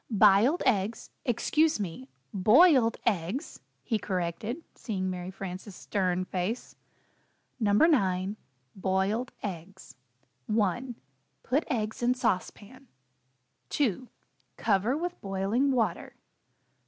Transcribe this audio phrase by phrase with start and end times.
[0.11, 2.09] "B'iled eggs excuse me!
[2.33, 6.75] boiled eggs," he corrected, seeing Mary Frances' stern face.
[7.59, 7.73] NO.
[7.73, 8.35] 9.
[8.75, 9.95] BOILED EGGS.
[10.47, 10.95] 1.
[11.43, 12.87] Put eggs in sauce pan.
[13.69, 14.07] 2.
[14.57, 16.15] Cover with boiling Water.